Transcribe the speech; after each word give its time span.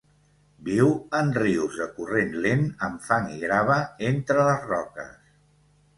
Viu 0.69 0.87
en 1.17 1.27
rius 1.37 1.77
de 1.83 1.87
corrent 1.99 2.33
lent 2.45 2.65
amb 2.89 3.07
fang 3.11 3.31
i 3.35 3.37
grava 3.47 3.79
entre 4.13 4.51
les 4.51 4.67
roques. 4.73 5.17